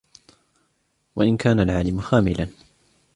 وَإِنْ 1.15 1.37
كَانَ 1.37 1.59
الْعَالِمُ 1.59 2.01
خَامِلًا 2.01 2.47